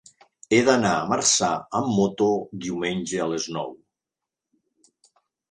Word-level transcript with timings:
He 0.55 0.57
d'anar 0.69 0.93
a 1.01 1.03
Marçà 1.11 1.49
amb 1.81 1.91
moto 1.99 2.31
diumenge 2.65 3.21
a 3.27 3.29
les 3.35 3.47
nou. 3.59 3.71